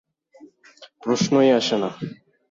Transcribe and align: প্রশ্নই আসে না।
প্রশ্নই 1.03 1.49
আসে 1.51 1.75
না। 1.77 1.89